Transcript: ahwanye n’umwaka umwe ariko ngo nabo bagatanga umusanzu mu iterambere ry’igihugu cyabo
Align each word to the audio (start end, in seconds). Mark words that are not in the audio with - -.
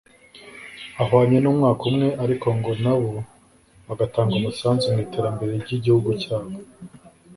ahwanye 1.01 1.37
n’umwaka 1.41 1.81
umwe 1.89 2.07
ariko 2.23 2.47
ngo 2.57 2.71
nabo 2.83 3.11
bagatanga 3.87 4.33
umusanzu 4.35 4.85
mu 4.93 4.99
iterambere 5.05 5.51
ry’igihugu 5.63 6.09
cyabo 6.21 6.53